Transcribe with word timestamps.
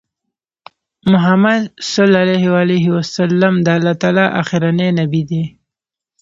محمد 1.11 1.61
صلی 1.93 2.19
الله 2.23 2.41
عليه 2.61 2.85
وسلم 2.97 3.53
د 3.65 3.67
الله 3.77 3.93
تعالی 4.01 4.25
آخرنی 4.41 4.87
نبی 4.99 5.21
دی 5.29 5.43